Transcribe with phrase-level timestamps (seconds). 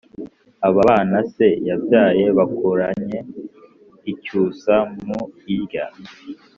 [0.67, 3.19] Aba bana se yabyaye bakuranye
[4.11, 4.75] icyusa
[5.07, 5.19] mu
[5.53, 5.85] irya